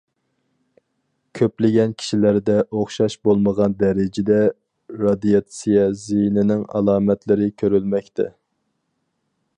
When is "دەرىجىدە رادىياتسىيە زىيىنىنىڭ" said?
3.83-6.67